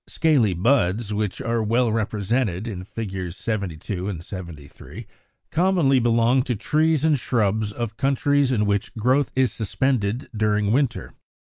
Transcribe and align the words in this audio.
51. 0.07 0.09
=Scaly 0.09 0.53
Buds=, 0.55 1.13
which 1.13 1.41
are 1.43 1.61
well 1.61 1.91
represented 1.91 2.67
in 2.67 2.83
Fig. 2.83 3.31
72, 3.33 4.21
73, 4.21 5.05
commonly 5.51 5.99
belong 5.99 6.41
to 6.41 6.55
trees 6.55 7.05
and 7.05 7.19
shrubs 7.19 7.71
of 7.71 7.97
countries 7.97 8.51
in 8.51 8.65
which 8.65 8.95
growth 8.95 9.31
is 9.35 9.51
suspended 9.51 10.27
during 10.35 10.71
winter. 10.71 11.13